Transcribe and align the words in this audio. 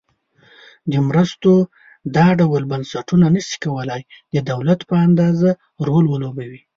د 0.91 0.93
مرستو 1.07 1.53
دا 2.17 2.27
ډول 2.39 2.63
بنسټونه 2.71 3.25
نشي 3.35 3.57
کولای 3.65 4.01
د 4.33 4.35
دولت 4.51 4.79
په 4.89 4.95
اندازه 5.07 5.49
رول 5.87 6.05
ولوبوي. 6.09 6.61